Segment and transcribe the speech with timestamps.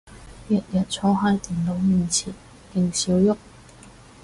[0.49, 2.33] 日日坐係電腦前
[2.73, 3.37] 面勁少郁